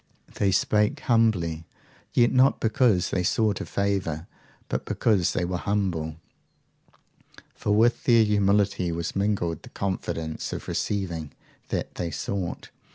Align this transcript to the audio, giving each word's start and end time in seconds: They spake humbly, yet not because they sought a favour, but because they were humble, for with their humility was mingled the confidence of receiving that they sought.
They 0.33 0.51
spake 0.51 1.01
humbly, 1.01 1.63
yet 2.11 2.31
not 2.31 2.59
because 2.59 3.11
they 3.11 3.21
sought 3.21 3.61
a 3.61 3.67
favour, 3.67 4.25
but 4.67 4.83
because 4.83 5.33
they 5.33 5.45
were 5.45 5.59
humble, 5.59 6.15
for 7.53 7.75
with 7.75 8.05
their 8.05 8.23
humility 8.23 8.91
was 8.91 9.15
mingled 9.15 9.61
the 9.61 9.69
confidence 9.69 10.53
of 10.53 10.67
receiving 10.67 11.33
that 11.69 11.93
they 11.93 12.09
sought. 12.09 12.71